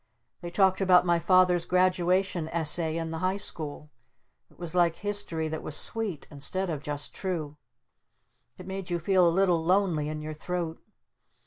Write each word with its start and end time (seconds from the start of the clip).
They 0.41 0.49
talked 0.49 0.81
about 0.81 1.05
my 1.05 1.19
Father's 1.19 1.65
Graduation 1.65 2.47
Essay 2.49 2.97
in 2.97 3.11
the 3.11 3.19
High 3.19 3.37
School. 3.37 3.91
It 4.49 4.57
was 4.57 4.73
like 4.73 4.95
History 4.95 5.47
that 5.49 5.61
was 5.61 5.77
sweet 5.77 6.25
instead 6.31 6.71
of 6.71 6.81
just 6.81 7.13
true. 7.13 7.55
It 8.57 8.65
made 8.65 8.89
you 8.89 8.97
feel 8.97 9.29
a 9.29 9.29
little 9.29 9.63
lonely 9.63 10.09
in 10.09 10.23
your 10.23 10.33
throat. 10.33 10.81